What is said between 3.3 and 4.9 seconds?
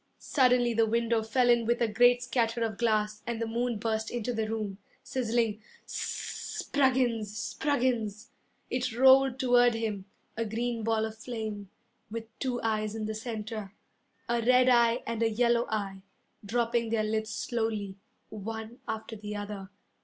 the moon burst into the room,